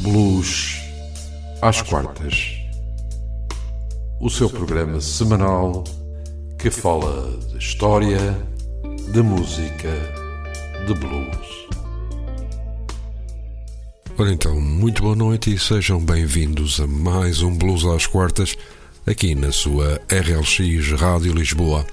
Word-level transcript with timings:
Blues 0.00 0.80
às 1.62 1.80
quartas. 1.80 2.58
O 4.20 4.28
seu 4.28 4.50
programa 4.50 5.00
semanal 5.00 5.84
que 6.58 6.70
fala 6.70 7.38
de 7.50 7.58
história, 7.58 8.18
de 9.12 9.22
música, 9.22 9.90
de 10.86 10.94
blues. 10.94 11.68
Ora 14.18 14.32
então, 14.32 14.60
muito 14.60 15.02
boa 15.02 15.16
noite 15.16 15.54
e 15.54 15.58
sejam 15.58 16.04
bem-vindos 16.04 16.80
a 16.80 16.86
mais 16.86 17.40
um 17.40 17.56
Blues 17.56 17.84
às 17.84 18.06
quartas 18.06 18.56
aqui 19.06 19.34
na 19.34 19.52
sua 19.52 20.00
RLX 20.10 21.00
Rádio 21.00 21.32
Lisboa. 21.32 21.86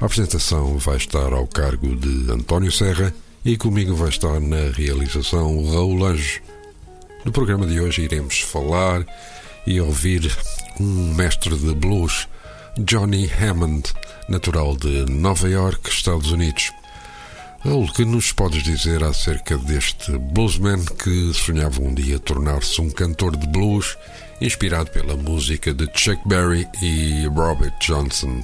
A 0.00 0.04
apresentação 0.04 0.78
vai 0.78 0.96
estar 0.96 1.32
ao 1.32 1.46
cargo 1.46 1.96
de 1.96 2.30
António 2.30 2.70
Serra 2.70 3.12
e 3.44 3.56
comigo 3.56 3.94
vai 3.94 4.08
estar 4.08 4.40
na 4.40 4.70
realização 4.70 5.64
Raul 5.70 6.04
Anjo. 6.04 6.40
No 7.24 7.32
programa 7.32 7.66
de 7.66 7.80
hoje 7.80 8.02
iremos 8.02 8.40
falar 8.40 9.04
e 9.66 9.80
ouvir 9.80 10.30
um 10.80 11.14
mestre 11.14 11.56
de 11.56 11.74
blues, 11.74 12.28
Johnny 12.78 13.28
Hammond, 13.28 13.92
natural 14.28 14.76
de 14.76 15.04
Nova 15.10 15.48
York, 15.48 15.90
Estados 15.90 16.30
Unidos. 16.30 16.70
O 17.64 17.92
que 17.92 18.04
nos 18.04 18.30
podes 18.30 18.62
dizer 18.62 19.02
acerca 19.02 19.58
deste 19.58 20.16
bluesman 20.16 20.84
que 20.84 21.34
sonhava 21.34 21.82
um 21.82 21.92
dia 21.92 22.20
tornar-se 22.20 22.80
um 22.80 22.88
cantor 22.88 23.36
de 23.36 23.48
blues 23.48 23.98
inspirado 24.40 24.90
pela 24.90 25.16
música 25.16 25.74
de 25.74 25.90
Chuck 25.92 26.20
Berry 26.26 26.68
e 26.80 27.26
Robert 27.26 27.74
Johnson? 27.80 28.42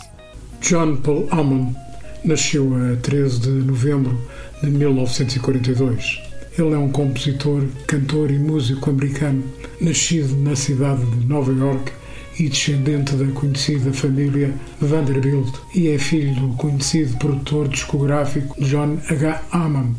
John 0.60 0.96
Paul 0.96 1.28
Hammond 1.30 1.76
nasceu 2.24 2.72
a 2.74 2.96
13 2.96 3.38
de 3.38 3.50
novembro 3.50 4.28
de 4.60 4.68
1942. 4.68 6.33
Ele 6.56 6.72
é 6.72 6.78
um 6.78 6.88
compositor, 6.88 7.64
cantor 7.84 8.30
e 8.30 8.38
músico 8.38 8.90
americano, 8.90 9.42
nascido 9.80 10.36
na 10.36 10.54
cidade 10.54 11.04
de 11.04 11.26
Nova 11.26 11.52
York 11.52 11.90
e 12.38 12.48
descendente 12.48 13.16
da 13.16 13.26
conhecida 13.32 13.92
família 13.92 14.54
Vanderbilt, 14.80 15.52
e 15.74 15.88
é 15.88 15.98
filho 15.98 16.32
do 16.34 16.54
conhecido 16.54 17.16
produtor 17.18 17.66
discográfico 17.66 18.54
John 18.64 18.98
H. 19.08 19.42
Hammond. 19.50 19.96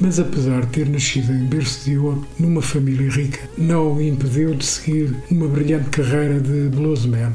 Mas 0.00 0.18
apesar 0.18 0.62
de 0.62 0.72
ter 0.72 0.88
nascido 0.88 1.32
em 1.32 1.44
berço 1.44 1.88
de 1.88 1.96
ouro 1.96 2.26
numa 2.36 2.62
família 2.62 3.08
rica, 3.08 3.38
não 3.56 3.94
o 3.94 4.02
impediu 4.02 4.56
de 4.56 4.64
seguir 4.64 5.14
uma 5.30 5.46
brilhante 5.46 5.90
carreira 5.90 6.40
de 6.40 6.68
bluesman. 6.68 7.32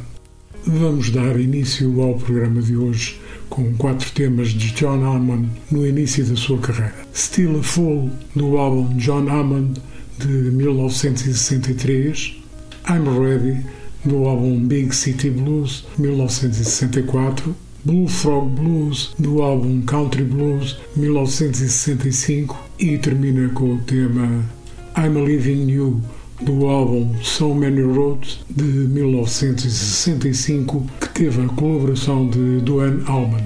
Vamos 0.66 1.10
dar 1.10 1.40
início 1.40 2.02
ao 2.02 2.16
programa 2.16 2.62
de 2.62 2.76
hoje 2.76 3.18
com 3.50 3.74
quatro 3.76 4.12
temas 4.12 4.50
de 4.50 4.72
John 4.72 5.04
Hammond 5.04 5.50
no 5.72 5.86
início 5.86 6.26
da 6.26 6.36
sua 6.36 6.58
carreira. 6.60 6.96
Still 7.14 7.60
a 7.60 7.64
Fool, 7.64 8.10
do 8.36 8.58
álbum 8.58 8.96
John 8.98 9.30
Hammond 9.30 9.80
de 10.20 10.28
1963, 10.28 12.36
I'm 12.90 13.20
Ready, 13.20 13.66
do 14.04 14.26
álbum 14.26 14.60
Big 14.66 14.96
City 14.96 15.30
Blues 15.30 15.86
1964, 15.98 17.56
Bullfrog 17.84 18.50
Blues, 18.50 19.14
do 19.20 19.42
álbum 19.42 19.82
Country 19.82 20.24
Blues 20.24 20.78
1965 20.96 22.58
e 22.80 22.98
termina 22.98 23.50
com 23.50 23.76
o 23.76 23.78
tema 23.80 24.44
I'm 24.98 25.26
Living 25.26 25.70
You, 25.70 26.02
do 26.42 26.68
álbum 26.68 27.16
So 27.24 27.54
Many 27.54 27.82
Roads 27.82 28.40
de 28.50 28.64
1965, 28.64 30.86
que 31.00 31.10
teve 31.10 31.44
a 31.44 31.48
colaboração 31.50 32.28
de 32.30 32.62
Duane 32.62 33.04
Allman. 33.08 33.46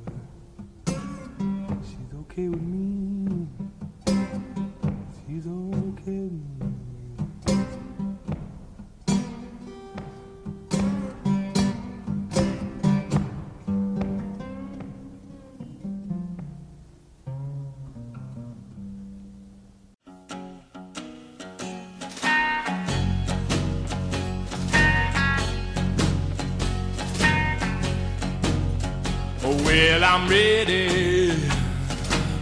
I'm 30.13 30.27
ready, 30.27 31.31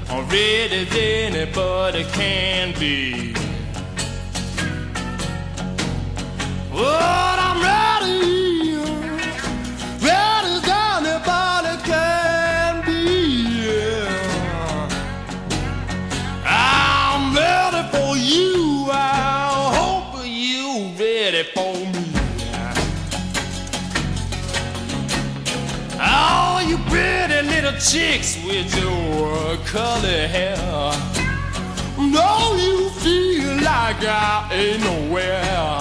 I'm 0.10 0.28
ready 0.28 0.88
as 0.88 0.96
anybody 0.96 2.04
can 2.06 2.74
be. 2.80 3.36
Well, 6.74 7.29
chicks 27.80 28.36
with 28.44 28.76
your 28.78 29.56
curly 29.66 30.28
hair. 30.28 30.58
Know 31.98 32.56
you 32.60 32.90
feel 32.90 33.56
like 33.64 34.04
I 34.04 34.50
ain't 34.52 34.84
nowhere. 34.84 35.80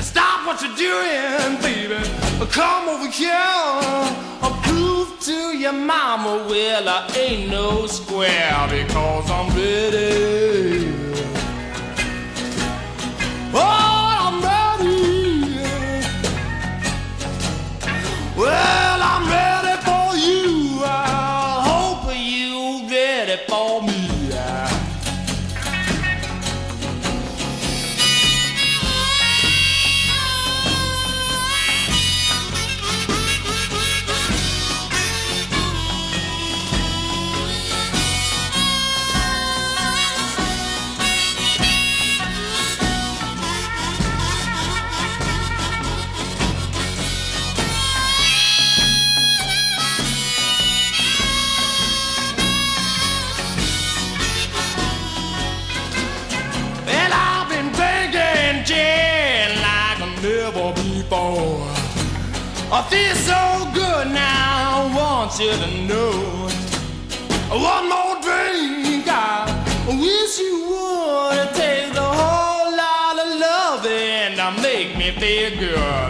Stop 0.00 0.46
what 0.46 0.62
you're 0.62 0.74
doing, 0.74 1.60
baby. 1.60 2.02
Come 2.50 2.88
over 2.88 3.10
here. 3.10 3.30
I'll 4.40 4.58
prove 4.62 5.20
to 5.20 5.58
your 5.58 5.74
mama, 5.74 6.46
well, 6.48 6.88
I 6.88 7.12
ain't 7.14 7.50
no 7.50 7.86
square 7.86 8.66
because 8.70 9.30
I'm 9.30 9.54
ready. 9.54 10.35
I 62.78 62.82
feel 62.90 63.14
so 63.14 63.70
good 63.72 64.08
now, 64.12 64.82
I 64.82 64.94
want 64.94 65.40
you 65.40 65.50
to 65.50 65.70
know. 65.88 66.12
One 67.48 67.88
more 67.88 68.20
drink, 68.20 69.08
I 69.08 69.48
wish 69.88 70.38
you 70.38 70.56
would 70.68 71.54
take 71.54 71.94
the 71.94 72.02
whole 72.02 72.76
lot 72.76 73.16
of 73.18 73.28
loving 73.40 74.36
to 74.36 74.60
make 74.60 74.94
me 74.98 75.10
feel 75.12 75.58
good 75.58 76.05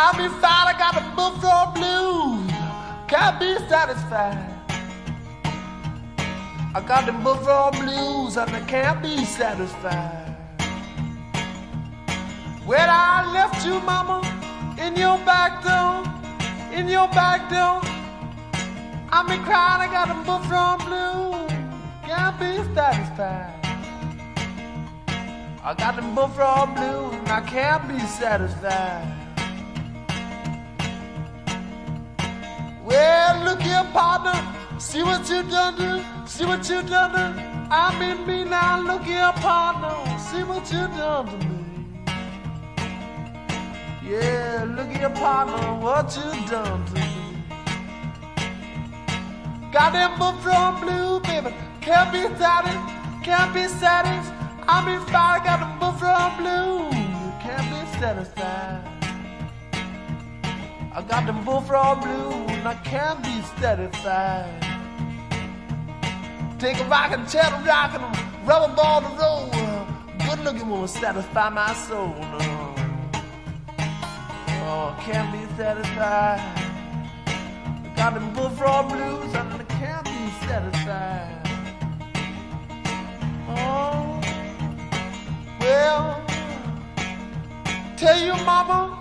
satisfied. 0.00 0.14
I'm 0.14 0.20
inside, 0.20 0.66
I 0.66 0.78
got 0.78 0.94
the 0.94 1.16
bullfrog 1.16 1.74
blues. 1.74 2.50
Can't 3.08 3.40
be 3.40 3.68
satisfied. 3.68 4.56
I 6.74 6.80
got 6.86 7.06
them 7.06 7.22
bullfrog 7.22 7.74
blues 7.74 8.36
and 8.36 8.50
I 8.50 8.60
can't 8.66 9.02
be 9.02 9.24
satisfied. 9.24 10.36
When 12.64 12.88
I 12.88 13.32
left 13.32 13.66
you, 13.66 13.80
mama, 13.80 14.20
in 14.78 14.94
your 14.96 15.18
back 15.24 15.62
door, 15.64 16.04
in 16.72 16.88
your 16.88 17.08
back 17.08 17.50
door, 17.50 17.80
I'm 19.12 19.26
been 19.26 19.42
crying, 19.42 19.82
I 19.82 19.88
got 19.90 20.08
them 20.08 20.22
bullfrog 20.24 20.78
blues. 20.86 21.50
Can't 22.06 22.38
be 22.38 22.74
satisfied. 22.74 23.56
I 25.62 25.74
got 25.74 25.96
them 25.96 26.14
bullfrog 26.14 26.74
blues 26.76 27.14
and 27.14 27.28
I 27.28 27.40
can't 27.40 27.88
be 27.88 27.98
satisfied. 27.98 29.19
Well, 33.00 33.44
look 33.46 33.62
here, 33.62 33.86
partner. 33.94 34.38
See 34.78 35.02
what 35.02 35.26
you 35.30 35.42
done 35.44 35.74
do. 35.82 35.92
See 36.26 36.44
what 36.44 36.68
you 36.68 36.82
done 36.82 37.12
do. 37.16 37.40
I'm 37.70 37.96
in 38.02 38.26
me 38.26 38.44
now. 38.44 38.82
Look 38.82 39.04
here, 39.04 39.32
partner. 39.36 39.94
See 40.18 40.42
what 40.42 40.70
you 40.70 40.84
done 40.98 41.26
to 41.30 41.36
me. 41.46 41.58
Yeah, 44.04 44.66
look 44.76 44.90
here, 44.94 45.08
partner. 45.08 45.62
What 45.84 46.14
you 46.14 46.30
done 46.50 46.84
to 46.88 46.94
me. 46.94 47.08
Got 49.72 49.94
them 49.94 50.18
bullfrog 50.18 50.82
blue, 50.82 51.20
baby. 51.20 51.54
Can't 51.80 52.12
be 52.12 52.22
satisfied. 52.36 53.24
Can't 53.24 53.54
be 53.54 53.66
satisfied. 53.66 54.36
I'm 54.68 54.86
in 54.94 55.00
fire. 55.06 55.40
Got 55.48 55.60
them 55.60 55.72
bullfrog 55.80 56.32
blue. 56.40 56.90
Can't 57.44 57.66
be 57.72 57.80
satisfied. 57.98 58.84
I 60.92 61.02
got 61.08 61.24
them 61.24 61.42
bullfrog 61.46 62.02
blue 62.02 62.49
and 62.60 62.68
I 62.68 62.74
can't 62.84 63.22
be 63.22 63.40
satisfied. 63.58 64.60
Take 66.58 66.78
a 66.78 66.84
rock 66.84 67.12
and 67.12 67.26
chair 67.26 67.44
to 67.44 67.56
rock 67.66 67.94
and 67.94 68.04
rubber 68.46 68.74
ball 68.74 69.00
to 69.00 69.08
roll. 69.18 69.48
Good 70.26 70.44
looking 70.44 70.68
woman 70.68 70.86
satisfy 70.86 71.48
my 71.48 71.72
soul. 71.72 72.14
No. 72.18 72.74
Oh, 74.68 74.94
can't 75.00 75.32
be 75.32 75.42
satisfied. 75.56 76.42
Got 77.96 78.12
them 78.12 78.30
bullfrog 78.34 78.90
blues 78.90 79.34
and 79.34 79.54
I 79.54 79.64
can't 79.64 80.04
be 80.04 80.46
satisfied. 80.46 81.40
Oh, 83.48 84.20
well, 85.60 86.22
tell 87.96 88.20
you, 88.20 88.34
mama. 88.44 89.00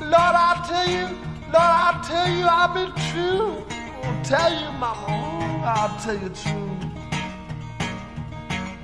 Lord, 0.00 0.36
I'll 0.46 0.66
tell 0.66 0.88
you, 0.88 1.23
Lord, 1.54 1.62
I 1.62 2.02
tell 2.02 2.28
you, 2.36 2.46
I've 2.48 2.74
been 2.74 2.92
true. 3.12 3.64
I'll 4.02 4.24
tell 4.24 4.52
you, 4.52 4.72
mama, 4.72 5.62
I'll 5.64 6.00
tell 6.00 6.18
you 6.18 6.28
true. 6.30 6.70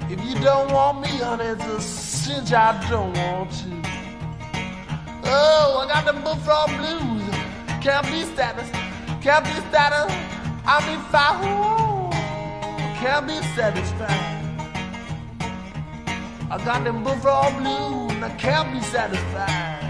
If 0.09 0.25
you 0.25 0.37
don't 0.41 0.73
want 0.73 1.00
me, 1.00 1.09
honey, 1.19 1.47
it's 1.47 1.65
a 1.65 1.81
cinch 1.81 2.53
I 2.53 2.71
don't 2.89 3.12
want 3.17 3.50
you. 3.67 3.83
Oh, 5.25 5.83
I 5.83 5.89
got 5.93 6.05
the 6.07 6.12
bullfrog 6.21 6.69
blues. 6.79 7.25
Can't 7.83 8.07
be 8.07 8.23
status, 8.23 8.71
can't 9.21 9.45
be 9.45 9.50
status. 9.69 10.15
Fire. 11.11 11.39
Oh, 11.43 12.09
can't 13.00 13.27
be 13.27 13.35
satisfied. 13.57 14.47
I 16.49 16.65
got 16.65 16.85
them 16.85 17.03
bullfrog 17.03 17.53
blues 17.59 18.23
I 18.23 18.31
can't 18.39 18.73
be 18.73 18.81
satisfied. 18.81 19.89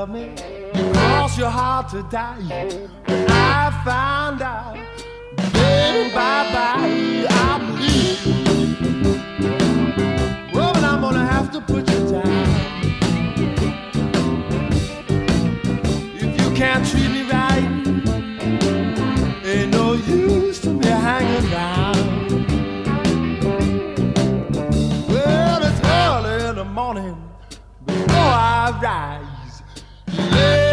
Love 0.00 0.08
me. 0.08 0.30
You 0.74 0.92
cross 0.92 1.36
your 1.36 1.50
heart 1.50 1.90
to 1.90 2.02
die. 2.04 2.88
I 3.06 3.82
found 3.84 4.40
out, 4.40 4.74
baby, 5.52 6.14
bye 6.14 6.46
bye. 6.54 7.26
I'm 7.44 7.62
leaving. 7.80 8.44
Well, 10.54 10.72
but 10.72 10.84
I'm 10.84 11.00
gonna 11.02 11.26
have 11.26 11.52
to 11.52 11.60
put 11.60 11.84
you 11.92 12.00
down. 12.14 12.46
If 16.24 16.30
you 16.40 16.48
can't 16.60 16.84
treat 16.90 17.10
me 17.16 17.22
right, 17.24 17.39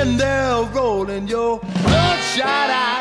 laying 0.08 0.18
there 0.18 0.64
rolling 0.74 1.28
your 1.28 1.60
bloodshot 1.60 2.70
eyes. 2.70 2.97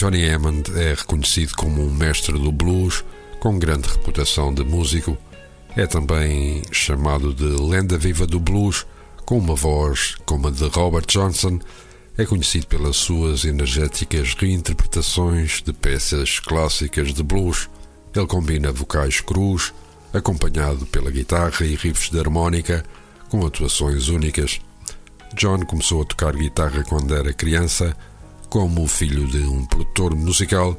Johnny 0.00 0.30
Hammond 0.30 0.72
é 0.80 0.94
reconhecido 0.94 1.54
como 1.56 1.84
um 1.84 1.92
mestre 1.92 2.32
do 2.32 2.50
blues 2.50 3.04
com 3.38 3.58
grande 3.58 3.86
reputação 3.86 4.50
de 4.50 4.64
músico. 4.64 5.14
É 5.76 5.86
também 5.86 6.62
chamado 6.72 7.34
de 7.34 7.44
lenda 7.44 7.98
viva 7.98 8.26
do 8.26 8.40
blues, 8.40 8.86
com 9.26 9.36
uma 9.36 9.54
voz 9.54 10.14
como 10.24 10.48
a 10.48 10.50
de 10.50 10.66
Robert 10.68 11.04
Johnson. 11.06 11.58
É 12.16 12.24
conhecido 12.24 12.66
pelas 12.66 12.96
suas 12.96 13.44
energéticas 13.44 14.32
reinterpretações 14.32 15.60
de 15.60 15.74
peças 15.74 16.40
clássicas 16.40 17.12
de 17.12 17.22
blues. 17.22 17.68
Ele 18.16 18.26
combina 18.26 18.72
vocais 18.72 19.20
crus, 19.20 19.74
acompanhado 20.14 20.86
pela 20.86 21.10
guitarra 21.10 21.66
e 21.66 21.74
riffs 21.74 22.08
de 22.08 22.18
harmónica, 22.18 22.86
com 23.28 23.44
atuações 23.44 24.08
únicas. 24.08 24.62
John 25.34 25.66
começou 25.66 26.00
a 26.00 26.06
tocar 26.06 26.32
guitarra 26.32 26.82
quando 26.84 27.14
era 27.14 27.34
criança. 27.34 27.94
Como 28.50 28.88
filho 28.88 29.28
de 29.28 29.38
um 29.38 29.64
produtor 29.64 30.12
musical, 30.16 30.76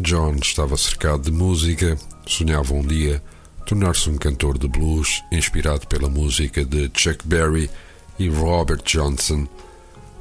John 0.00 0.34
estava 0.42 0.76
cercado 0.76 1.22
de 1.22 1.30
música, 1.30 1.96
sonhava 2.26 2.74
um 2.74 2.82
dia 2.82 3.22
tornar-se 3.64 4.10
um 4.10 4.16
cantor 4.16 4.58
de 4.58 4.66
blues 4.66 5.22
inspirado 5.30 5.86
pela 5.86 6.08
música 6.08 6.64
de 6.64 6.90
Chuck 6.92 7.24
Berry 7.24 7.70
e 8.18 8.28
Robert 8.28 8.82
Johnson. 8.84 9.46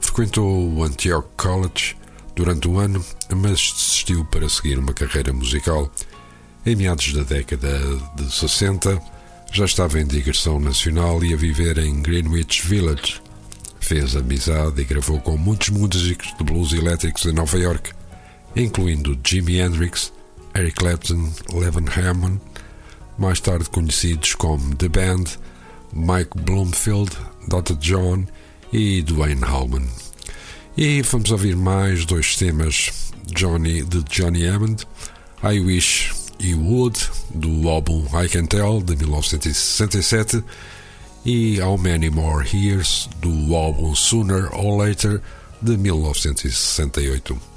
Frequentou 0.01 0.71
o 0.71 0.83
Antioch 0.83 1.27
College 1.35 1.97
durante 2.35 2.67
um 2.67 2.77
ano, 2.77 3.03
mas 3.35 3.73
desistiu 3.73 4.23
para 4.25 4.47
seguir 4.47 4.77
uma 4.77 4.93
carreira 4.93 5.33
musical. 5.33 5.91
Em 6.63 6.75
meados 6.75 7.11
da 7.11 7.23
década 7.23 7.79
de 8.15 8.31
60, 8.31 9.01
já 9.51 9.65
estava 9.65 9.99
em 9.99 10.05
digressão 10.05 10.59
nacional 10.59 11.23
e 11.23 11.33
a 11.33 11.37
viver 11.37 11.79
em 11.79 12.03
Greenwich 12.03 12.67
Village. 12.67 13.19
Fez 13.83 14.15
amizade 14.15 14.81
e 14.81 14.85
gravou 14.85 15.19
com 15.19 15.35
muitos 15.35 15.67
músicos 15.67 16.33
de 16.37 16.43
blues 16.45 16.71
elétricos 16.71 17.25
em 17.25 17.33
Nova 17.33 17.57
York, 17.57 17.91
incluindo 18.55 19.19
Jimi 19.21 19.57
Hendrix, 19.57 20.13
Eric 20.55 20.77
Clapton, 20.77 21.29
Levin 21.53 21.85
Hammond, 21.89 22.39
mais 23.17 23.41
tarde 23.41 23.69
conhecidos 23.69 24.35
como 24.35 24.73
The 24.77 24.87
Band, 24.87 25.25
Mike 25.91 26.31
Bloomfield, 26.33 27.11
Dr. 27.49 27.75
John 27.81 28.25
e 28.71 29.01
Dwayne 29.01 29.43
Allman. 29.43 29.85
E 30.77 31.01
vamos 31.01 31.29
ouvir 31.29 31.57
mais 31.57 32.05
dois 32.05 32.37
temas 32.37 33.11
Johnny, 33.35 33.83
de 33.83 34.01
Johnny 34.03 34.47
Hammond, 34.47 34.87
I 35.43 35.59
Wish 35.59 36.13
You 36.39 36.57
Would, 36.57 36.97
do 37.35 37.67
álbum 37.67 38.07
I 38.13 38.29
Can 38.29 38.45
Tell, 38.45 38.81
de 38.81 38.95
1967, 38.95 40.41
e 41.25 41.59
How 41.61 41.77
Many 41.77 42.09
More 42.09 42.45
Years, 42.53 43.09
do 43.19 43.55
álbum 43.55 43.95
Sooner 43.95 44.49
or 44.53 44.77
Later, 44.83 45.21
de 45.61 45.77
1968. 45.77 47.53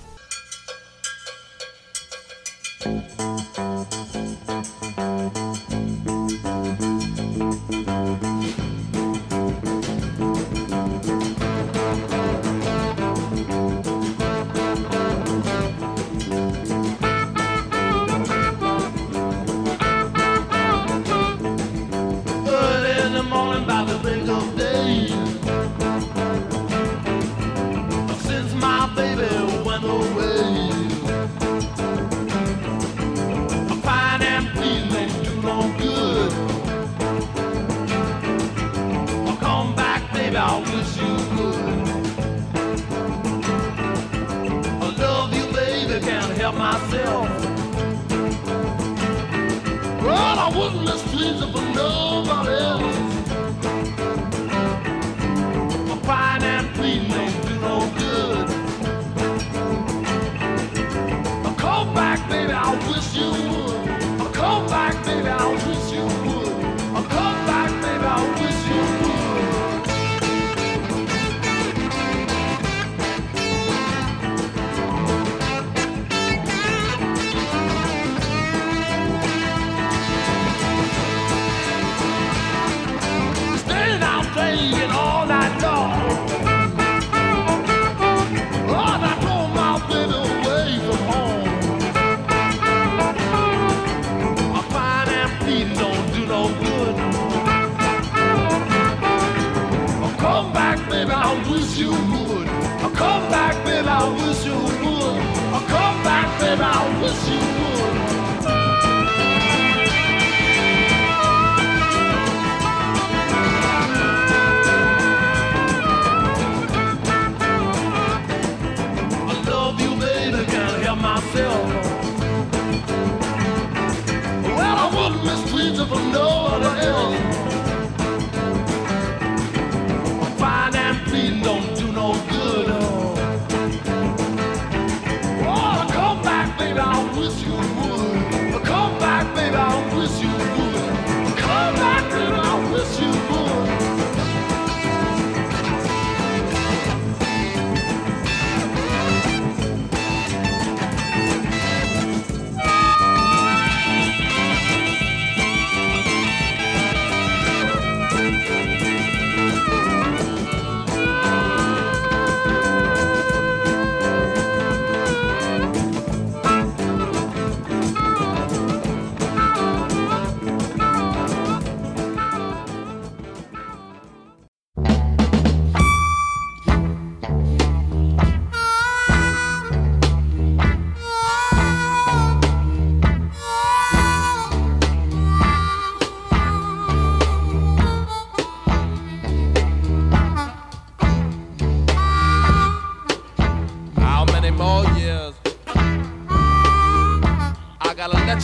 I 101.28 101.50
wish 101.50 101.76
you 101.76 101.90
would 101.90 102.47
come 102.95 103.28
back. 103.30 103.36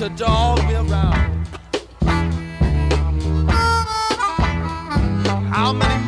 to 0.02 0.08
dog 0.16 0.58
me 0.66 0.74
around. 0.74 1.46
How 5.48 5.72
many 5.72 6.01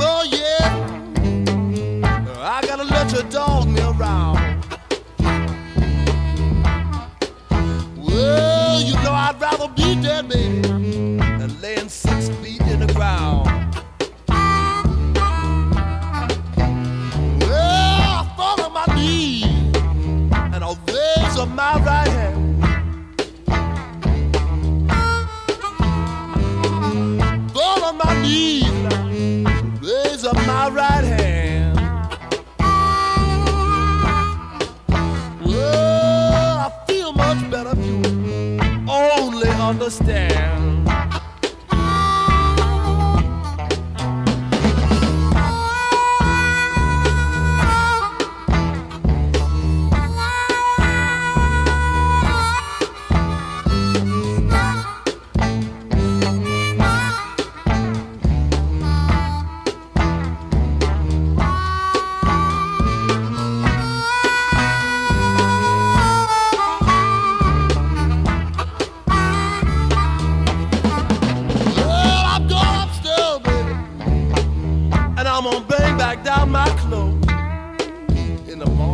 the 78.64 78.70
morning. 78.70 78.93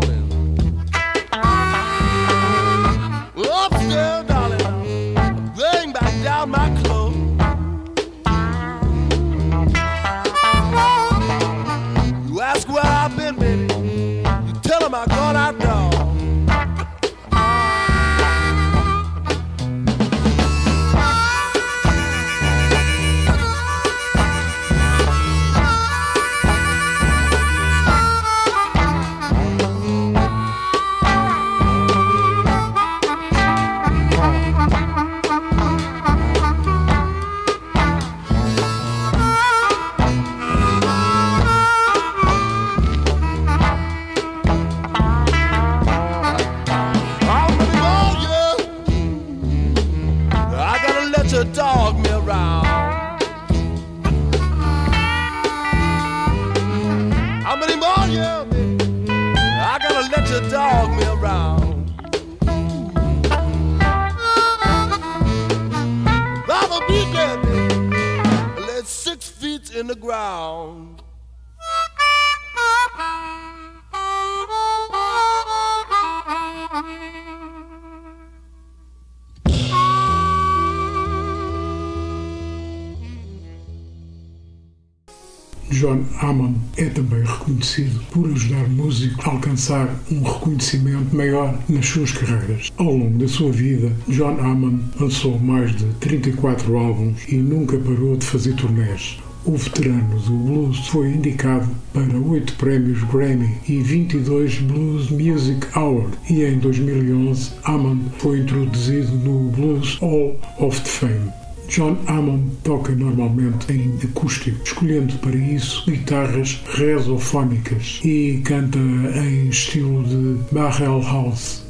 Por 88.10 88.30
ajudar 88.30 88.68
músicos 88.68 89.24
a 89.24 89.30
alcançar 89.30 89.88
um 90.10 90.22
reconhecimento 90.22 91.14
maior 91.14 91.58
nas 91.68 91.86
suas 91.86 92.12
carreiras. 92.12 92.72
Ao 92.76 92.92
longo 92.92 93.18
da 93.18 93.28
sua 93.28 93.50
vida, 93.50 93.92
John 94.08 94.38
Hammond 94.40 94.82
lançou 94.98 95.38
mais 95.38 95.74
de 95.74 95.84
34 96.00 96.76
álbuns 96.76 97.22
e 97.28 97.36
nunca 97.36 97.78
parou 97.78 98.16
de 98.16 98.26
fazer 98.26 98.54
turnés. 98.54 99.18
O 99.44 99.56
veterano 99.56 100.18
do 100.20 100.32
blues 100.32 100.86
foi 100.88 101.12
indicado 101.12 101.66
para 101.94 102.18
8 102.18 102.56
prémios 102.56 103.02
Grammy 103.04 103.56
e 103.66 103.80
22 103.80 104.58
Blues 104.58 105.10
Music 105.10 105.66
Awards 105.72 106.18
e 106.28 106.44
em 106.44 106.58
2011 106.58 107.50
Hammond 107.64 108.02
foi 108.18 108.40
introduzido 108.40 109.10
no 109.12 109.50
Blues 109.50 109.96
Hall 109.96 110.38
of 110.58 110.78
Fame. 110.80 111.39
John 111.70 111.96
Hammond 112.08 112.50
toca 112.64 112.92
normalmente 112.96 113.72
em 113.72 113.96
acústico, 114.02 114.60
escolhendo 114.64 115.16
para 115.18 115.36
isso 115.36 115.88
guitarras 115.88 116.60
resofónicas 116.74 118.00
e 118.02 118.42
canta 118.44 118.76
em 118.76 119.48
estilo 119.48 120.02
de 120.02 120.52
Barrel 120.52 121.00
House. 121.00 121.62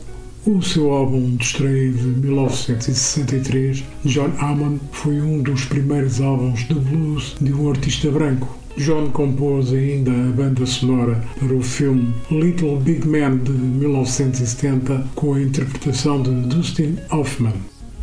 O 0.47 0.63
seu 0.63 0.91
álbum 0.91 1.37
de 1.37 1.45
estreia 1.45 1.93
de 1.93 2.03
1963, 2.03 3.85
John 4.07 4.33
Hammond, 4.41 4.81
foi 4.91 5.21
um 5.21 5.43
dos 5.43 5.67
primeiros 5.67 6.19
álbuns 6.19 6.67
de 6.67 6.75
blues 6.77 7.37
de 7.39 7.53
um 7.53 7.69
artista 7.69 8.11
branco. 8.11 8.59
John 8.79 9.11
compôs 9.11 9.71
ainda 9.71 10.13
a 10.13 10.33
banda 10.33 10.65
sonora 10.65 11.23
para 11.39 11.53
o 11.53 11.63
filme 11.63 12.15
Little 12.31 12.81
Big 12.81 13.07
Man 13.07 13.37
de 13.37 13.53
1970 13.53 15.09
com 15.15 15.35
a 15.35 15.43
interpretação 15.43 16.23
de 16.23 16.31
Dustin 16.49 16.97
Hoffman 17.11 17.53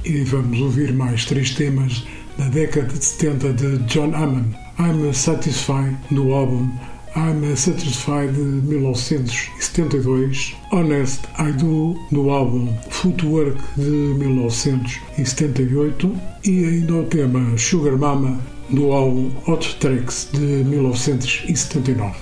e 0.08 0.24
vamos 0.24 0.60
ouvir 0.62 0.94
mais 0.94 1.26
três 1.26 1.50
temas 1.52 2.08
da 2.38 2.48
década 2.48 2.88
de 2.88 3.04
70 3.04 3.52
de 3.54 3.78
John 3.88 4.16
Hammond. 4.16 4.56
I'm 4.80 5.14
Satisfied 5.14 5.98
do 6.12 6.32
álbum 6.34 6.70
I'm 7.16 7.56
Satisfied 7.56 8.32
de 8.32 8.40
1972, 8.40 10.56
Honest 10.72 11.22
I 11.40 11.52
Do 11.52 11.96
do 12.12 12.30
álbum 12.30 12.72
Footwork 12.90 13.60
de 13.76 13.90
1978 13.90 16.16
e 16.46 16.64
ainda 16.64 16.94
o 16.94 17.04
tema 17.06 17.58
Sugar 17.58 17.98
Mama 17.98 18.40
do 18.70 18.92
álbum 18.92 19.32
Hot 19.48 19.76
Tracks 19.78 20.30
de 20.32 20.40
1979. 20.40 22.16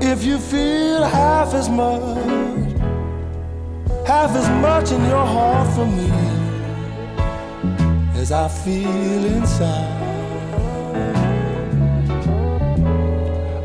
If 0.00 0.24
you 0.24 0.38
feel 0.38 1.02
half 1.02 1.52
as 1.54 1.66
much, 1.68 2.00
half 4.06 4.36
as 4.36 4.48
much 4.60 4.92
in 4.92 5.04
your 5.08 5.26
heart 5.26 5.68
for 5.74 5.86
me. 5.86 6.31
As 8.22 8.30
I 8.30 8.46
feel 8.46 9.24
inside. 9.36 10.00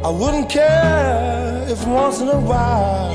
I 0.03 0.09
wouldn't 0.09 0.49
care 0.49 1.63
if 1.69 1.85
once 1.85 2.21
in 2.21 2.29
a 2.29 2.39
while 2.39 3.13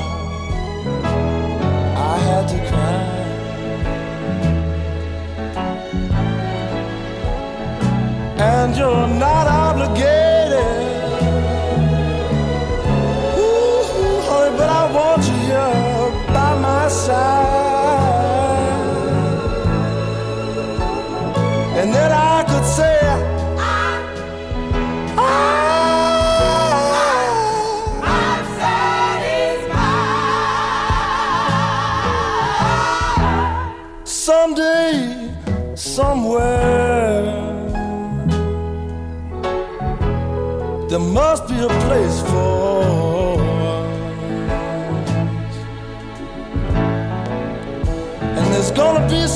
I 2.11 2.15
had 2.27 2.45
to 2.53 2.59
cry. 2.69 3.03
And 8.53 8.77
you're 8.77 9.07
not 9.25 9.32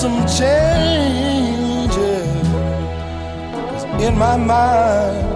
some 0.07 0.25
change 0.39 1.97
in 4.01 4.17
my 4.17 4.37
mind. 4.37 5.26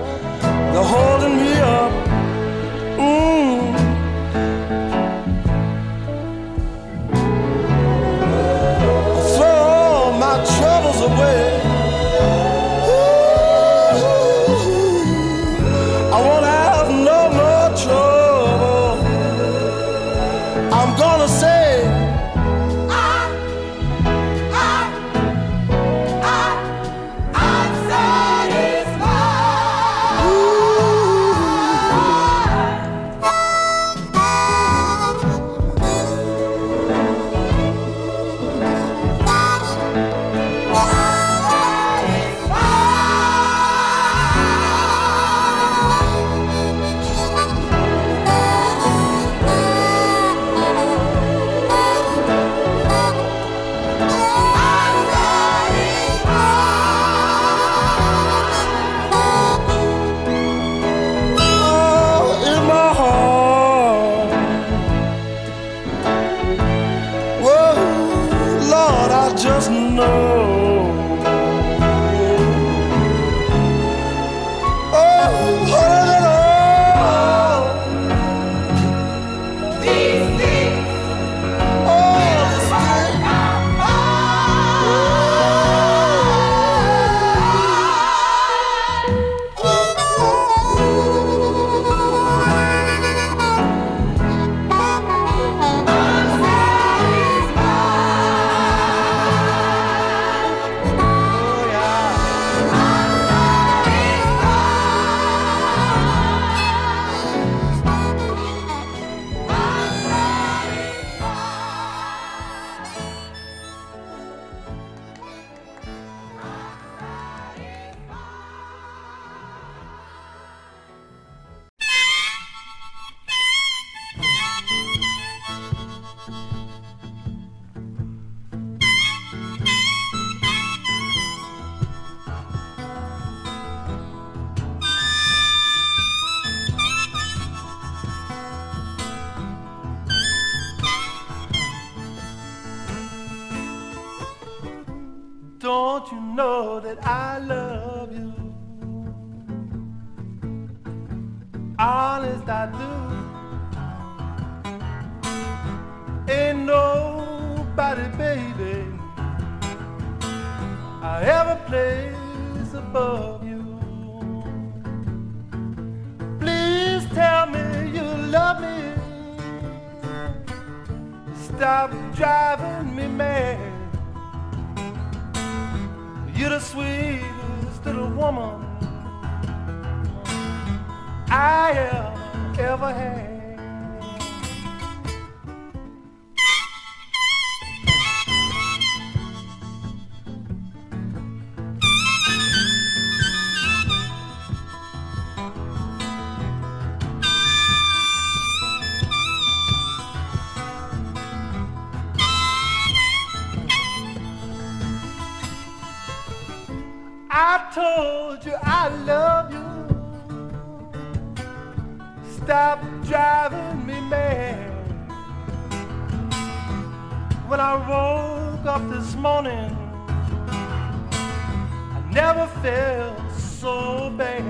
Never 222.11 222.45
felt 222.61 223.31
so 223.31 224.09
bad. 224.17 224.43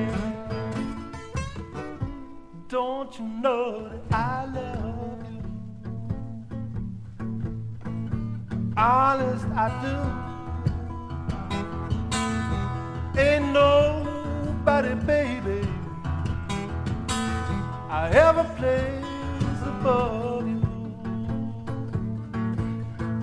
Don't 2.67 3.19
you 3.19 3.25
know 3.25 3.89
that 3.89 4.01
I 4.11 4.45
love 4.45 5.23
you? 5.31 5.43
Honest, 8.77 9.45
I 9.45 9.67
do. 9.83 9.95
Ain't 13.19 13.53
nobody, 13.53 14.95
baby, 15.05 15.67
I 17.89 18.09
ever 18.11 18.45
place 18.57 19.61
above 19.67 20.47
you. 20.47 20.61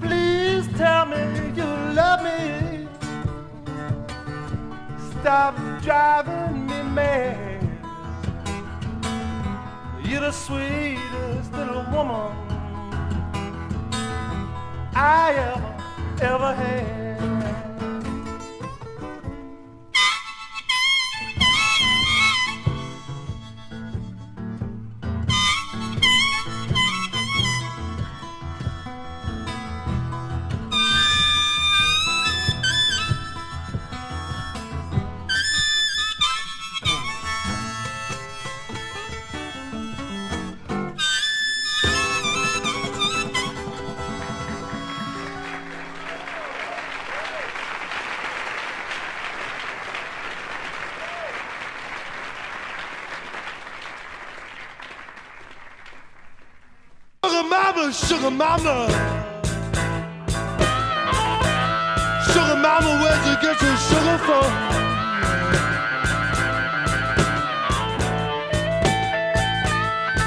Please 0.00 0.68
tell 0.76 1.06
me 1.06 1.16
you 1.56 1.64
love 1.94 2.22
me. 2.22 2.77
Stop 5.20 5.56
driving 5.82 6.66
me 6.66 6.82
mad. 6.82 7.62
You're 10.04 10.20
the 10.20 10.30
sweetest 10.30 11.52
little 11.52 11.84
woman 11.92 12.32
I 14.94 15.34
ever, 15.34 16.24
ever 16.24 16.54
had. 16.54 17.07
Mama. 58.62 58.88
Sugar 62.32 62.56
mama, 62.56 62.90
where'd 63.02 63.26
you 63.26 63.36
get 63.40 63.60
your 63.62 63.76
sugar 63.76 64.18
from? 64.26 64.50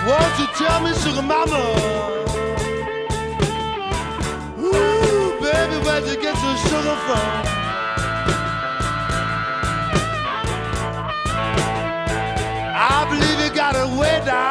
Won't 0.07 0.39
you 0.39 0.47
tell 0.57 0.79
me, 0.81 0.93
sugar 0.93 1.21
mama? 1.21 1.61
Ooh, 4.59 5.39
baby, 5.41 5.77
where'd 5.85 6.05
you 6.05 6.15
get 6.21 6.35
your 6.43 6.57
sugar 6.67 6.97
from? 7.05 7.27
I 12.73 13.05
believe 13.09 13.39
you 13.45 13.55
got 13.55 13.75
it 13.75 13.87
way 13.99 14.21
down. 14.25 14.50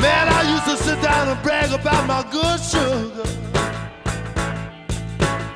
Man, 0.00 0.28
I 0.28 0.42
used 0.52 0.64
to 0.64 0.76
sit 0.76 1.00
down 1.00 1.28
and 1.28 1.42
brag 1.42 1.72
about 1.72 2.06
my 2.06 2.22
good 2.30 2.60
sugar. 2.60 3.24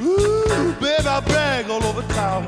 Ooh, 0.00 0.72
baby, 0.80 1.06
I 1.06 1.20
brag 1.20 1.68
all 1.68 1.84
over 1.84 2.02
town. 2.14 2.46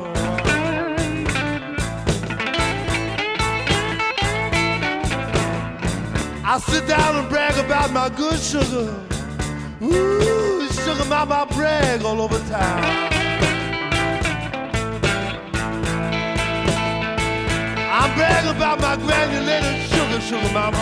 I 6.48 6.58
sit 6.60 6.88
down 6.88 7.16
and 7.16 7.28
brag 7.28 7.58
about 7.58 7.92
my 7.92 8.08
good 8.08 8.40
sugar. 8.40 8.94
Ooh, 9.82 10.66
sugar 10.68 11.04
mama, 11.10 11.46
brag 11.50 12.02
all 12.02 12.22
over 12.22 12.38
town. 12.48 13.15
I'm 18.06 18.14
bragging 18.14 18.50
about 18.50 18.80
my 18.80 18.94
granulated 18.94 19.82
sugar, 19.88 20.20
sugar 20.20 20.52
mama. 20.52 20.78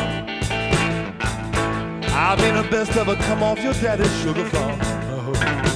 I 2.13 2.37
mean 2.39 2.63
the 2.63 2.69
best 2.71 2.95
ever 2.99 3.17
come 3.17 3.43
off 3.43 3.59
your 3.63 3.73
daddy's 3.73 4.15
sugar 4.21 4.45
farm. 4.45 5.74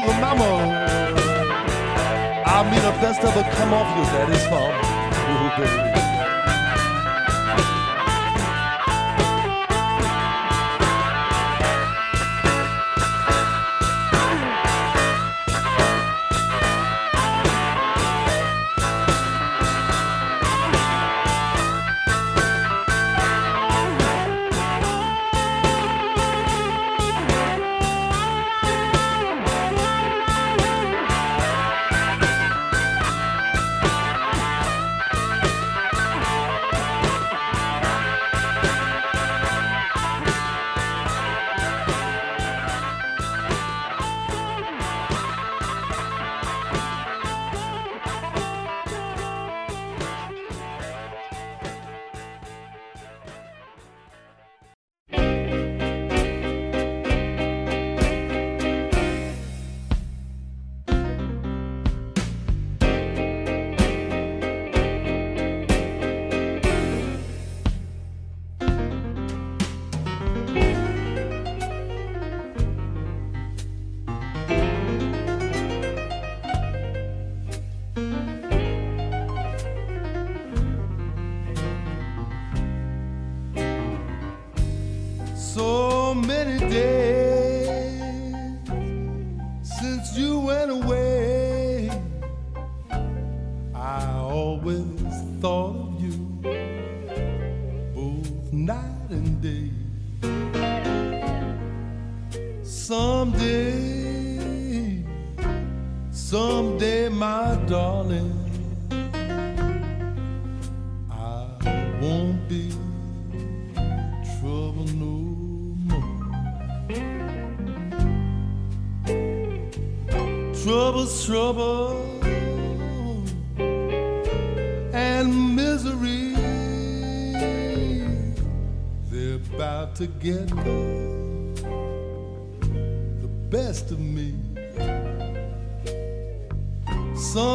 Mama. 0.00 0.84
I 2.46 2.62
mean, 2.70 2.82
the 2.82 2.92
best 3.00 3.20
ever 3.20 3.42
come 3.56 3.72
off 3.74 3.88
your 3.96 4.06
daddy's 4.06 4.46
farm. 4.46 4.74
Ooh, 5.30 5.92
baby. 5.92 6.07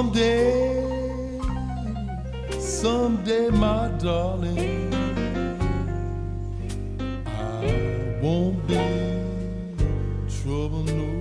Someday, 0.03 1.39
someday, 2.59 3.49
my 3.51 3.87
darling. 3.99 4.93
I 7.25 8.19
won't 8.21 8.67
be 8.67 8.75
trouble 10.27 10.83
no 10.83 11.12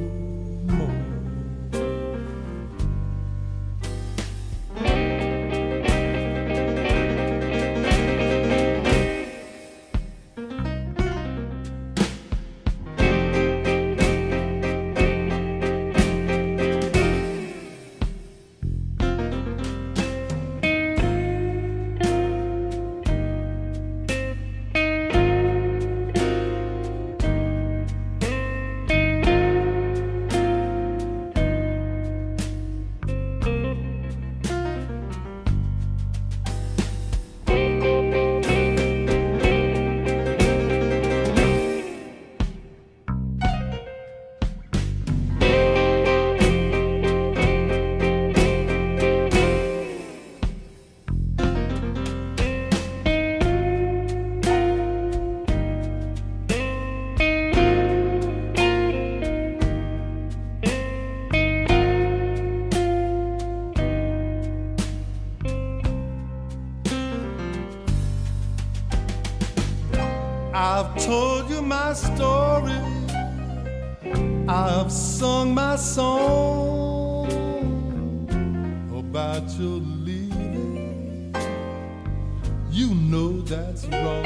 You 82.73 82.95
know 82.95 83.43
that's 83.43 83.85
wrong. 83.85 84.25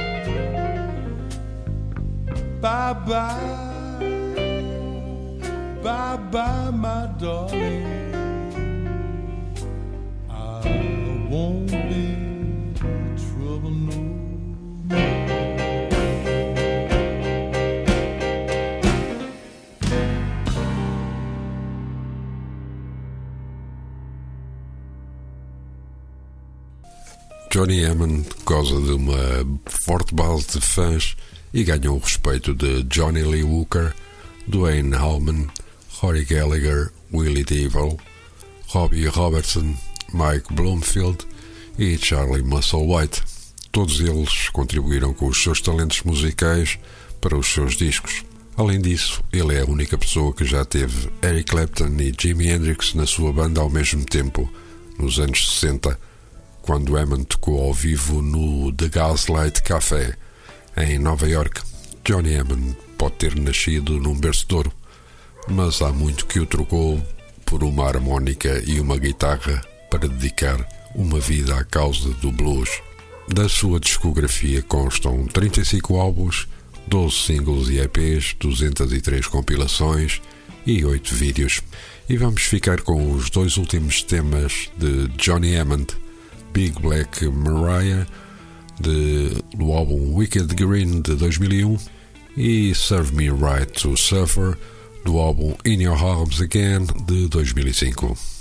Bye 2.61 2.93
bye, 3.05 3.99
bye 5.83 6.17
bye, 6.31 6.71
my 6.71 7.11
darling. 7.19 8.16
Johnny 27.57 27.87
Hammond 27.87 28.27
goza 28.45 28.79
de 28.83 28.91
uma 28.91 29.17
forte 29.65 30.15
base 30.15 30.47
de 30.47 30.61
fãs 30.61 31.17
e 31.55 31.65
ganhou 31.65 31.97
o 31.97 32.01
respeito 32.01 32.55
de 32.55 32.83
Johnny 32.83 33.23
Lee 33.23 33.45
Hooker, 33.45 33.95
Dwayne 34.47 34.95
Allman, 34.95 35.47
Rory 35.89 36.27
Gallagher, 36.27 36.93
Willie 37.11 37.45
Devil, 37.45 37.99
Robbie 38.67 39.07
Robertson, 39.07 39.75
Mike 40.13 40.53
Bloomfield 40.53 41.27
e 41.79 41.97
Charlie 41.97 42.43
Musselwhite. 42.43 43.23
Todos 43.73 44.01
eles 44.01 44.51
contribuíram 44.51 45.15
com 45.15 45.27
os 45.27 45.43
seus 45.43 45.63
talentos 45.63 46.03
musicais 46.03 46.79
para 47.23 47.39
os 47.39 47.47
seus 47.47 47.75
discos. 47.75 48.23
Além 48.55 48.83
disso, 48.83 49.25
ele 49.33 49.55
é 49.55 49.63
a 49.63 49.67
única 49.67 49.97
pessoa 49.97 50.35
que 50.35 50.45
já 50.45 50.63
teve 50.63 51.09
Eric 51.23 51.53
Clapton 51.53 51.97
e 52.01 52.13
Jimi 52.21 52.49
Hendrix 52.49 52.93
na 52.93 53.07
sua 53.07 53.33
banda 53.33 53.63
ao 53.63 53.71
mesmo 53.71 54.05
tempo, 54.05 54.47
nos 54.99 55.19
anos 55.19 55.55
60, 55.59 55.99
quando 56.67 56.97
Hammond 56.97 57.27
tocou 57.27 57.63
ao 57.63 57.73
vivo 57.73 58.21
no 58.21 58.73
The 58.73 58.89
Gaslight 58.89 59.63
Café, 59.63 60.17
em 60.77 60.99
Nova 60.99 61.29
York. 61.29 61.63
Johnny 62.05 62.35
Hammond 62.35 62.77
pode 62.99 63.15
ter 63.15 63.37
nascido 63.37 64.01
num 64.01 64.19
berço 64.19 64.49
de 64.49 64.55
ouro, 64.57 64.73
mas 65.49 65.81
há 65.81 65.93
muito 65.93 66.27
que 66.27 66.41
o 66.41 66.45
trocou 66.45 67.01
por 67.45 67.63
uma 67.63 67.87
harmónica 67.87 68.61
e 68.67 68.81
uma 68.81 68.99
guitarra 68.99 69.63
para 69.89 70.09
dedicar 70.09 70.69
uma 70.93 71.21
vida 71.21 71.57
à 71.57 71.63
causa 71.63 72.11
do 72.15 72.33
blues. 72.33 72.83
Da 73.29 73.49
sua 73.49 73.79
discografia 73.79 74.61
constam 74.61 75.25
35 75.25 75.97
álbuns, 76.01 76.49
12 76.89 77.15
singles 77.15 77.69
e 77.69 77.79
EPs, 77.79 78.35
203 78.41 79.25
compilações 79.29 80.21
e 80.67 80.85
8 80.85 81.15
vídeos. 81.15 81.63
E 82.09 82.17
vamos 82.17 82.43
ficar 82.43 82.81
com 82.81 83.13
os 83.13 83.31
dois 83.31 83.57
últimos 83.57 84.03
temas 84.03 84.69
de 84.77 85.07
Johnny 85.17 85.55
Hammond, 85.55 85.87
Big 86.57 86.81
Black 86.81 87.23
Mariah, 87.29 88.07
de, 88.81 89.29
do 89.55 89.75
álbum 89.75 90.15
Wicked 90.15 90.55
Green 90.55 91.03
de 91.03 91.15
2001, 91.15 91.77
e 92.35 92.75
Serve 92.75 93.15
Me 93.15 93.29
Right 93.29 93.71
to 93.75 93.95
Suffer, 93.95 94.57
do 95.05 95.19
álbum 95.19 95.55
In 95.67 95.83
Your 95.83 96.03
Arms 96.03 96.41
Again 96.41 96.87
de 97.07 97.29
2005. 97.29 98.36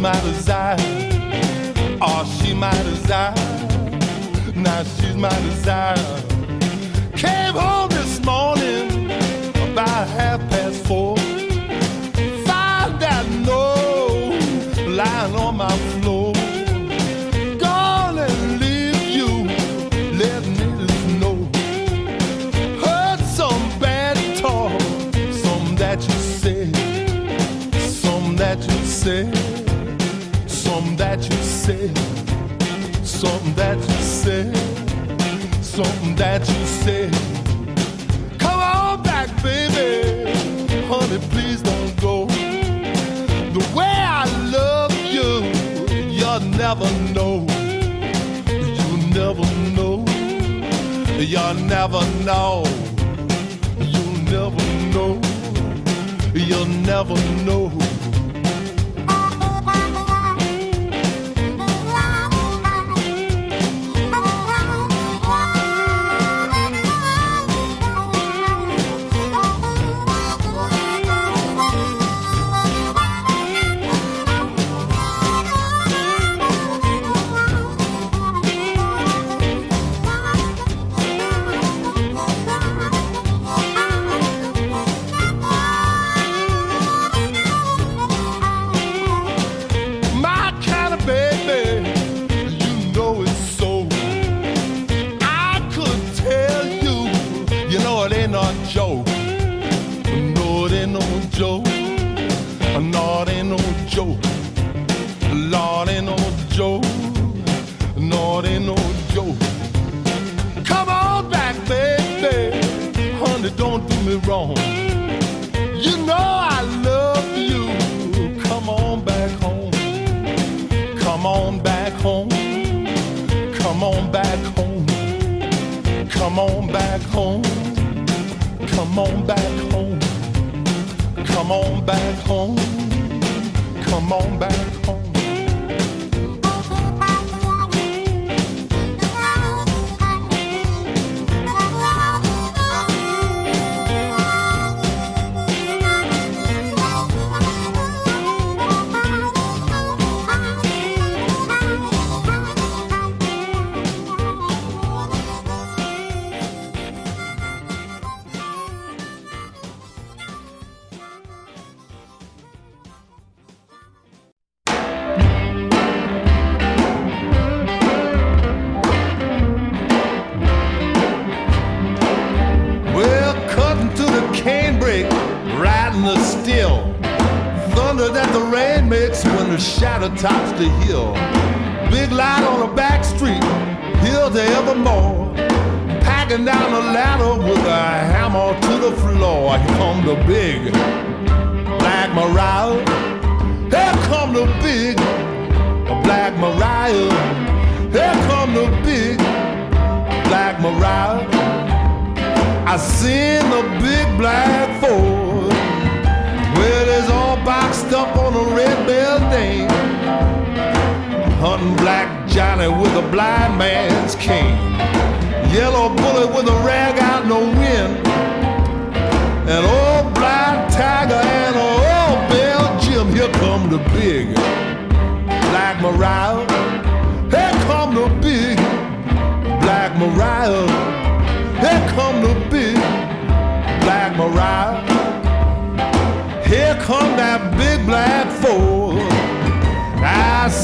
My 0.00 0.18
desire. 0.20 0.76
Oh, 2.00 2.24
she 2.24 2.54
my 2.54 2.72
desire. 2.84 3.34
Now 4.54 4.82
she's 4.82 5.14
my 5.14 5.28
desire. 5.40 5.96
Came 7.16 7.54
home 7.54 7.90
this 7.90 8.24
morning 8.24 9.10
about 9.70 10.08
half 10.08 10.40
past 10.48 10.86
four. 10.86 11.18
Found 12.46 12.98
that 13.00 13.26
note 13.44 14.88
lying 14.88 15.34
on 15.34 15.56
my 15.58 15.76
floor. 16.00 16.32
Gone 17.58 18.18
and 18.18 18.60
leave 18.60 19.02
you, 19.02 19.28
let 20.16 20.42
me 20.46 21.18
know. 21.18 21.36
Heard 22.82 23.20
some 23.20 23.78
bad 23.78 24.16
talk, 24.38 24.80
some 25.44 25.76
that 25.76 26.00
you 26.00 26.14
said, 26.14 26.74
something 27.78 28.36
something 33.20 33.52
that 33.54 33.76
you 33.76 34.02
said, 34.02 34.56
something 35.62 36.14
that 36.16 36.40
you 36.48 36.66
said. 36.82 37.12
Come 38.38 38.60
on 38.60 39.02
back, 39.02 39.28
baby, 39.42 40.32
honey, 40.88 41.18
please 41.28 41.60
don't 41.60 42.00
go. 42.00 42.24
The 43.56 43.62
way 43.76 43.94
I 44.22 44.24
love 44.56 44.92
you, 45.16 45.30
you'll 46.08 46.40
never 46.56 46.90
know. 47.12 47.44
You'll 48.78 49.04
never 49.12 49.46
know. 49.76 50.02
You'll 51.18 51.60
never 51.76 52.02
know. 52.24 52.64
You'll 53.92 54.16
never 54.32 54.64
know. 54.94 55.20
You'll 56.32 56.66
never 56.88 57.16
know. 57.44 57.60
tops 57.80 57.99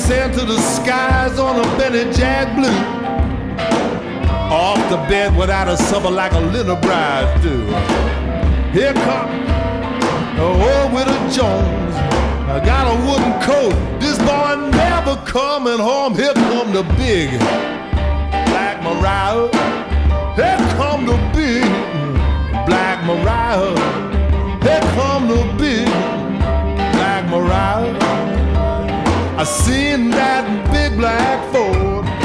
sent 0.07 0.35
to 0.35 0.45
the 0.45 0.59
skies 0.61 1.37
on 1.37 1.59
a 1.59 1.65
Benny 1.77 2.05
Jack 2.13 2.55
Blue. 2.55 2.69
Off 4.55 4.79
the 4.89 4.99
bed 5.09 5.37
without 5.37 5.67
a 5.67 5.77
supper 5.77 6.11
like 6.11 6.31
a 6.31 6.39
little 6.39 6.77
bride 6.77 7.27
do. 7.43 7.59
Here 8.71 8.95
come 8.95 9.33
the 10.37 10.45
old 10.45 10.93
Widow 10.93 11.19
Jones. 11.37 11.95
I 12.55 12.63
got 12.65 12.87
a 12.87 12.97
wooden 13.05 13.35
coat. 13.43 13.75
This 13.99 14.17
boy 14.19 14.71
never 14.71 15.17
coming 15.27 15.81
home. 15.81 16.15
Here 16.15 16.35
come 16.35 16.73
the 16.73 16.85
big 16.95 17.41
Black 18.51 18.81
Mariah. 18.85 19.51
Here 20.37 20.59
come 20.79 21.05
the 21.07 21.19
big 21.35 21.67
Black 22.65 23.05
Mariah. 23.05 23.75
Here 24.63 24.87
come 24.95 25.27
the 25.27 25.43
big 25.59 25.89
Black 26.95 27.29
Mariah. 27.29 28.06
I 29.39 29.45
seen 29.45 30.09
that 30.13 30.73
big 30.73 30.97
black 30.97 31.53
Ford. 31.53 32.16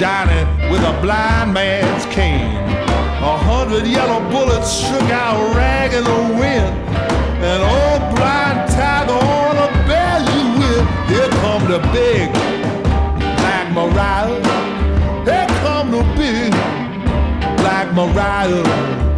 Johnny 0.00 0.46
with 0.70 0.80
a 0.80 0.98
blind 1.02 1.52
man's 1.52 2.06
cane. 2.06 2.56
A 3.20 3.36
hundred 3.36 3.86
yellow 3.86 4.20
bullets 4.30 4.72
shook 4.72 5.10
out 5.10 5.54
rag 5.54 5.92
in 5.92 6.02
the 6.02 6.40
wind. 6.40 6.74
An 7.44 7.60
old 7.60 8.16
blind 8.16 8.70
tiger 8.72 9.12
on 9.12 9.58
a 9.58 9.68
bear 9.86 10.20
you. 10.32 10.56
Here 11.06 11.28
come 11.42 11.68
the 11.68 11.80
big 11.92 12.32
black 12.32 13.70
Mariah. 13.74 14.40
Here 15.26 15.46
come 15.60 15.90
the 15.90 16.02
big 16.16 16.50
black 17.58 17.92
Mariah. 17.92 19.09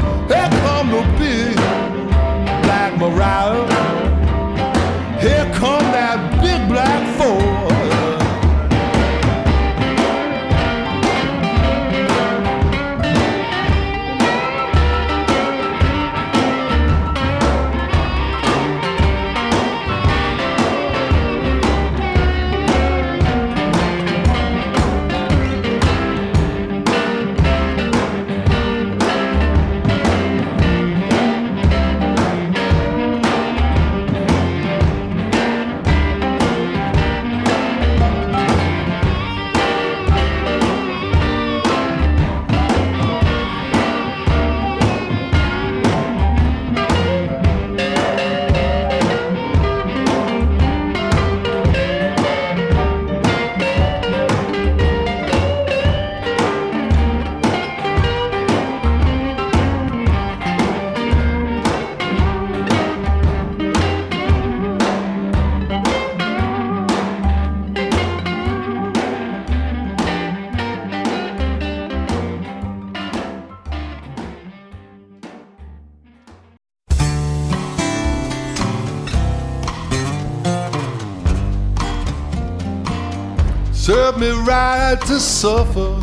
Me 84.22 84.30
right 84.46 85.00
to 85.00 85.18
suffer. 85.18 86.00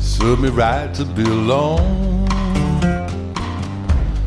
Serve 0.00 0.40
me 0.40 0.48
right 0.48 0.92
to 0.94 1.04
be 1.04 1.22
alone. 1.22 2.26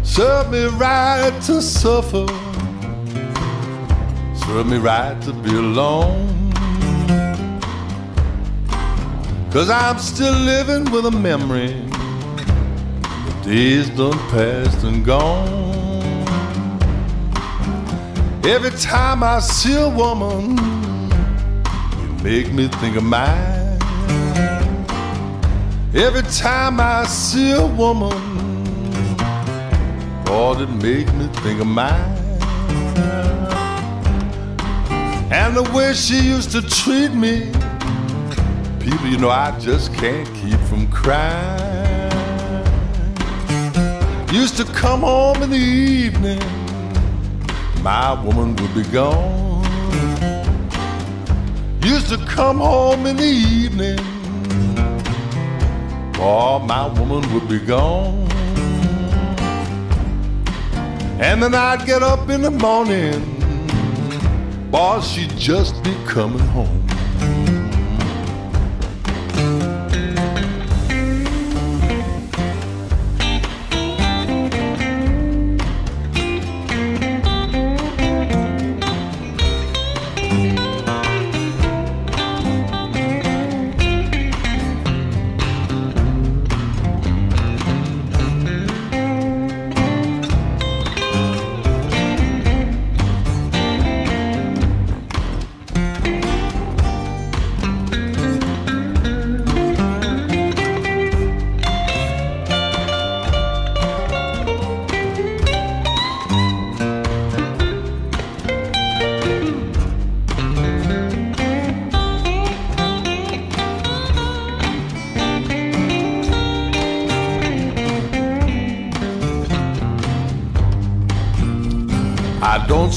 Serve 0.01 0.49
me 0.51 0.67
right 0.67 1.37
to 1.47 1.61
suffer. 1.61 2.25
Serve 4.33 4.67
me 4.67 4.77
right 4.77 5.21
to 5.23 5.33
be 5.33 5.49
alone. 5.49 6.53
Cause 9.51 9.69
I'm 9.69 9.99
still 9.99 10.37
living 10.51 10.89
with 10.93 11.07
a 11.07 11.11
memory. 11.11 11.73
The 13.25 13.33
days 13.43 13.89
done 13.89 14.17
past 14.29 14.81
and 14.85 15.03
gone. 15.05 15.71
Every 18.45 18.71
time 18.79 19.23
I 19.23 19.39
see 19.39 19.75
a 19.75 19.89
woman, 19.89 20.80
make 22.23 22.53
me 22.53 22.67
think 22.67 22.95
of 22.95 23.03
mine. 23.03 23.79
Every 25.93 26.21
time 26.21 26.79
I 26.79 27.05
see 27.05 27.51
a 27.51 27.65
woman, 27.65 28.13
Lord, 30.25 30.61
it 30.61 30.69
make 30.69 31.11
me 31.15 31.27
think 31.41 31.59
of 31.59 31.67
mine. 31.67 32.17
And 35.31 35.57
the 35.57 35.69
way 35.73 35.93
she 35.93 36.19
used 36.19 36.51
to 36.51 36.61
treat 36.61 37.11
me, 37.11 37.51
people, 38.79 39.07
you 39.07 39.17
know, 39.17 39.29
I 39.29 39.57
just 39.59 39.93
can't 39.95 40.27
keep 40.35 40.59
from 40.69 40.87
crying. 40.91 42.11
Used 44.31 44.57
to 44.57 44.65
come 44.65 45.01
home 45.01 45.41
in 45.41 45.49
the 45.49 45.57
evening, 45.57 46.39
my 47.81 48.13
woman 48.23 48.55
would 48.57 48.75
be 48.75 48.83
gone 48.91 49.50
used 51.83 52.09
to 52.09 52.17
come 52.25 52.57
home 52.57 53.05
in 53.05 53.17
the 53.17 53.23
evening. 53.23 53.99
Oh, 56.19 56.59
my 56.59 56.87
woman 56.99 57.33
would 57.33 57.49
be 57.49 57.59
gone. 57.59 58.27
And 61.19 61.41
then 61.41 61.53
I'd 61.55 61.85
get 61.85 62.03
up 62.03 62.29
in 62.29 62.41
the 62.41 62.51
morning. 62.51 63.21
Boss, 64.69 65.11
she'd 65.11 65.35
just 65.37 65.83
be 65.83 65.95
coming 66.05 66.39
home. 66.39 66.80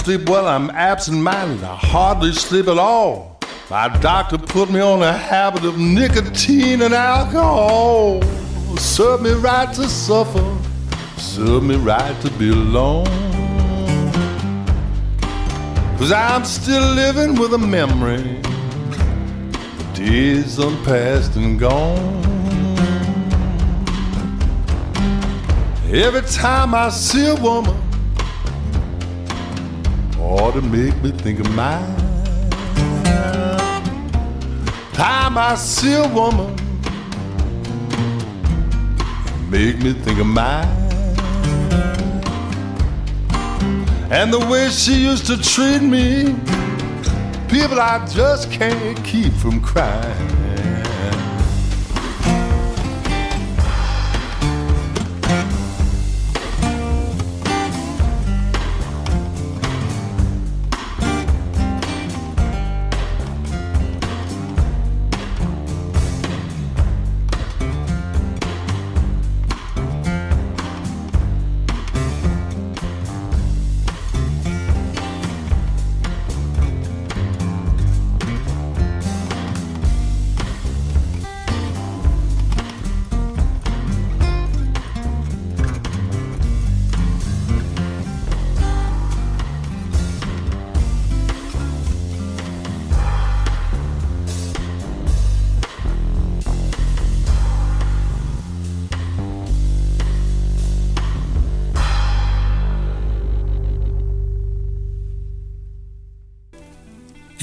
Sleep 0.05 0.29
well, 0.29 0.47
I'm 0.47 0.69
absent 0.71 1.17
minded, 1.23 1.65
I 1.65 1.77
hardly 1.77 2.33
sleep 2.33 2.69
at 2.69 2.77
all. 2.77 3.39
My 3.71 3.89
doctor 4.01 4.37
put 4.37 4.71
me 4.71 4.79
on 4.79 5.03
a 5.03 5.13
habit 5.13 5.65
of 5.65 5.79
nicotine 5.79 6.83
and 6.83 6.93
alcohol. 6.93 8.21
Serve 8.77 9.23
me 9.23 9.31
right 9.33 9.73
to 9.75 9.89
suffer, 9.89 10.45
serve 11.17 11.63
me 11.63 11.77
right 11.77 12.21
to 12.21 12.31
be 12.33 12.51
alone. 12.51 13.07
Cause 15.97 16.13
I'm 16.13 16.45
still 16.45 16.87
living 16.95 17.37
with 17.37 17.55
a 17.55 17.59
memory, 17.59 18.43
days 19.95 20.61
are 20.61 20.77
past 20.85 21.35
and 21.37 21.59
gone. 21.59 22.23
Every 25.91 26.23
time 26.23 26.75
I 26.75 26.91
see 26.91 27.27
a 27.27 27.37
woman, 27.37 27.84
ought 30.25 30.53
to 30.53 30.63
make 30.63 30.97
me 31.03 31.11
think 31.11 31.39
of 31.41 31.51
mine. 31.55 31.97
Time 34.95 35.37
I 35.37 35.55
see 35.57 35.95
a 35.95 36.09
woman, 36.09 36.57
make 39.51 39.79
me 39.79 39.93
think 39.93 40.19
of 40.19 40.27
mine. 40.27 40.69
And 44.11 44.33
the 44.33 44.39
way 44.39 44.71
she 44.71 44.95
used 44.95 45.27
to 45.27 45.37
treat 45.37 45.83
me, 45.83 46.35
people 47.49 47.81
I 47.81 48.05
just 48.07 48.51
can't 48.51 49.05
keep 49.05 49.33
from 49.35 49.61
crying. 49.61 50.44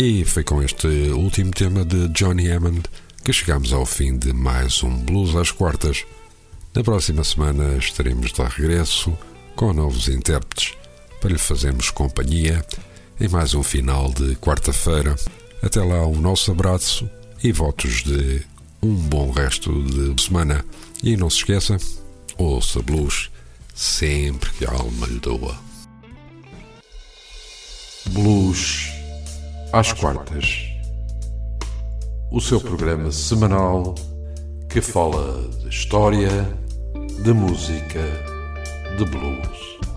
E 0.03 0.25
foi 0.25 0.43
com 0.43 0.63
este 0.63 0.87
último 1.11 1.51
tema 1.51 1.85
de 1.85 2.07
Johnny 2.07 2.49
Hammond 2.49 2.81
que 3.23 3.31
chegamos 3.31 3.71
ao 3.71 3.85
fim 3.85 4.17
de 4.17 4.33
mais 4.33 4.81
um 4.81 4.97
Blues 4.97 5.35
às 5.35 5.51
Quartas. 5.51 6.03
Na 6.73 6.83
próxima 6.83 7.23
semana 7.23 7.77
estaremos 7.77 8.33
de 8.33 8.41
regresso 8.41 9.15
com 9.55 9.71
novos 9.71 10.07
intérpretes 10.07 10.73
para 11.19 11.29
lhe 11.29 11.37
fazermos 11.37 11.91
companhia 11.91 12.65
em 13.19 13.27
mais 13.27 13.53
um 13.53 13.61
final 13.61 14.11
de 14.11 14.35
quarta-feira. 14.37 15.15
Até 15.61 15.83
lá, 15.83 16.03
um 16.07 16.19
nosso 16.19 16.49
abraço 16.51 17.07
e 17.43 17.51
votos 17.51 18.01
de 18.03 18.41
um 18.81 18.95
bom 18.95 19.29
resto 19.29 19.71
de 19.83 20.19
semana. 20.19 20.65
E 21.03 21.15
não 21.15 21.29
se 21.29 21.37
esqueça, 21.37 21.77
ouça 22.39 22.81
blues 22.81 23.29
sempre 23.75 24.49
que 24.53 24.65
a 24.65 24.71
alma 24.71 25.05
lhe 25.05 25.19
doa. 25.19 25.55
Blues 28.09 29.00
às 29.73 29.93
quartas. 29.93 30.67
O 32.29 32.41
seu 32.41 32.59
programa 32.59 33.11
semanal 33.11 33.95
que 34.69 34.81
fala 34.81 35.47
de 35.59 35.69
história, 35.69 36.29
de 37.23 37.33
música, 37.33 38.01
de 38.97 39.05
blues. 39.05 39.90